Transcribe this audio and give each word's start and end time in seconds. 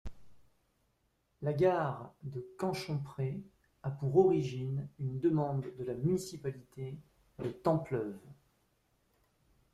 La 1.43 1.53
gare 1.53 2.15
de 2.23 2.39
Canchomprez 2.57 3.39
a 3.83 3.91
pour 3.91 4.17
origine 4.17 4.89
une 4.97 5.19
demande 5.19 5.67
de 5.77 5.83
la 5.83 5.93
municipalité 5.93 6.97
de 7.37 7.49
Templeuve. 7.51 8.17